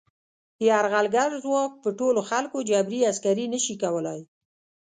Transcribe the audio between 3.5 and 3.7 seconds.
نه